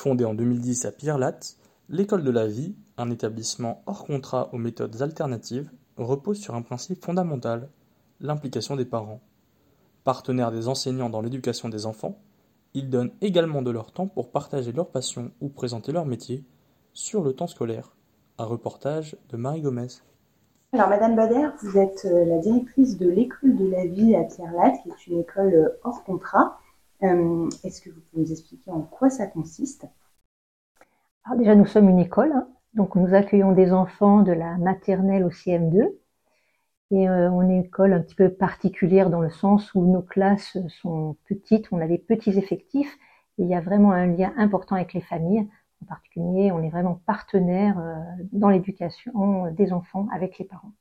[0.00, 1.58] Fondée en 2010 à Pierre-Latte,
[1.90, 7.04] l'école de la vie, un établissement hors contrat aux méthodes alternatives, repose sur un principe
[7.04, 7.68] fondamental,
[8.18, 9.20] l'implication des parents.
[10.02, 12.18] Partenaires des enseignants dans l'éducation des enfants,
[12.72, 16.46] ils donnent également de leur temps pour partager leur passion ou présenter leur métier
[16.94, 17.94] sur le temps scolaire.
[18.38, 19.88] Un reportage de Marie Gomez.
[20.72, 24.82] Alors, Madame Bader, vous êtes euh, la directrice de l'école de la vie à Pierre-Latte,
[24.82, 26.58] qui est une école euh, hors contrat.
[27.02, 29.86] Euh, Est-ce que vous pouvez nous expliquer en quoi ça consiste?
[31.30, 32.48] Alors déjà, nous sommes une école, hein.
[32.74, 35.94] donc nous accueillons des enfants de la maternelle au CM2.
[36.90, 40.02] Et euh, on est une école un petit peu particulière dans le sens où nos
[40.02, 42.98] classes sont petites, on a des petits effectifs,
[43.38, 45.48] et il y a vraiment un lien important avec les familles.
[45.84, 47.94] En particulier, on est vraiment partenaire euh,
[48.32, 50.72] dans l'éducation des enfants avec les parents.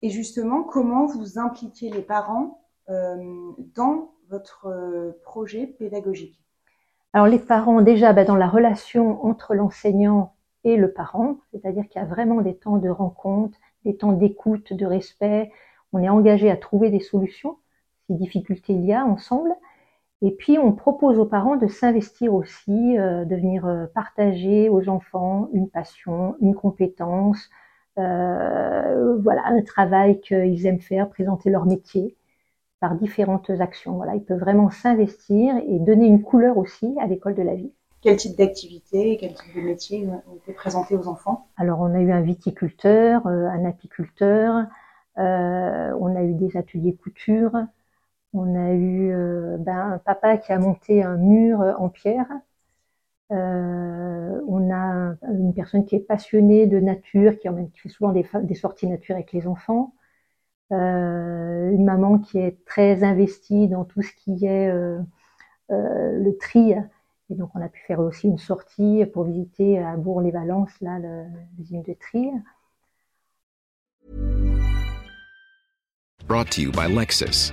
[0.00, 6.45] Et justement, comment vous impliquez les parents euh, dans votre projet pédagogique?
[7.16, 11.98] Alors les parents, déjà bah, dans la relation entre l'enseignant et le parent, c'est-à-dire qu'il
[11.98, 15.50] y a vraiment des temps de rencontre, des temps d'écoute, de respect.
[15.94, 17.56] On est engagé à trouver des solutions
[18.04, 19.48] si difficultés il y a ensemble.
[20.20, 24.86] Et puis on propose aux parents de s'investir aussi, euh, de venir euh, partager aux
[24.90, 27.48] enfants une passion, une compétence,
[27.96, 32.14] euh, voilà un travail qu'ils aiment faire, présenter leur métier
[32.80, 33.94] par différentes actions.
[33.96, 37.72] Voilà, ils peuvent vraiment s'investir et donner une couleur aussi à l'école de la vie.
[38.02, 41.48] Quel type d'activité, quel type de métier ont été présentés aux enfants?
[41.56, 44.66] Alors on a eu un viticulteur, euh, un apiculteur,
[45.18, 47.52] euh, on a eu des ateliers couture,
[48.32, 52.28] on a eu euh, ben, un papa qui a monté un mur en pierre.
[53.32, 58.12] Euh, on a une personne qui est passionnée de nature, qui, emmène, qui fait souvent
[58.12, 59.94] des, des, sorties nature avec les enfants.
[60.72, 65.00] Euh, une maman qui est très investie dans tout ce qui est euh,
[65.68, 66.74] le tri.
[67.30, 70.98] Et donc on a pu faire aussi une sortie pour visiter à Bourg-les-Valences, là,
[71.58, 72.30] l'usine de tri.
[76.26, 77.52] Brought to you by Lexus.